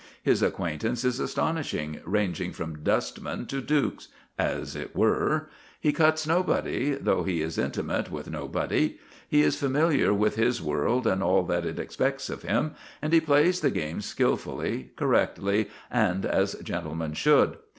His 0.23 0.41
acquaintance 0.41 1.05
is 1.05 1.19
astonishing, 1.19 1.99
ranging 2.05 2.53
from 2.53 2.81
dustmen 2.81 3.45
to 3.45 3.61
dukes, 3.61 4.07
as 4.35 4.75
it 4.75 4.95
were; 4.95 5.47
he 5.79 5.93
cuts 5.93 6.25
nobody, 6.25 6.95
though 6.95 7.21
he 7.21 7.43
is 7.43 7.59
intimate 7.59 8.09
with 8.09 8.27
nobody; 8.27 8.97
he 9.29 9.43
is 9.43 9.59
familiar 9.59 10.11
with 10.11 10.37
his 10.37 10.59
world 10.59 11.05
and 11.05 11.21
all 11.21 11.43
that 11.43 11.67
it 11.67 11.77
expects 11.77 12.31
of 12.31 12.41
him; 12.41 12.73
and 12.99 13.13
he 13.13 13.21
plays 13.21 13.59
the 13.59 13.69
game 13.69 14.01
skilfully, 14.01 14.89
correctly, 14.95 15.69
and 15.91 16.25
as 16.25 16.55
a 16.55 16.63
gentleman 16.63 17.13
should. 17.13 17.57